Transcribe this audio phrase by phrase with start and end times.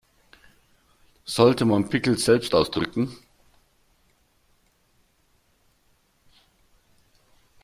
[1.25, 3.15] Sollte man Pickel selbst ausdrücken?